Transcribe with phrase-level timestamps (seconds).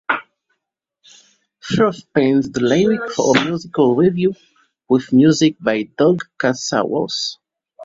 [1.59, 4.33] Furth penned the lyrics for a musical revue,
[4.89, 7.37] with music by Doug Katsaros.